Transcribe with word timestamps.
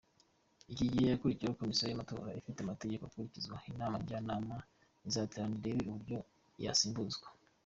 Ikigiye 0.71 1.11
gukurikiraho 1.15 1.59
komisiyo 1.59 1.85
y’ 1.87 1.95
amatora 1.95 2.37
ifite 2.39 2.59
amategeko 2.61 3.03
akurikizwa 3.03 3.55
inama 3.71 3.95
nyanama 4.07 4.55
izaterana 5.07 5.55
irebe 5.59 5.83
uburyo 5.89 6.17
yasimbuzwa". 6.65 7.27